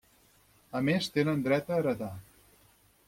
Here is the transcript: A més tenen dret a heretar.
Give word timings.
A 0.79 0.81
més 0.87 1.09
tenen 1.17 1.43
dret 1.49 1.69
a 1.69 1.77
heretar. 1.83 2.11